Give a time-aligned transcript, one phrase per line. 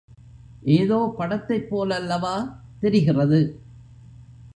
[0.69, 2.33] ஏதோ படத்தைப் போலல்லவா.....
[2.79, 3.39] தெரிகிறது.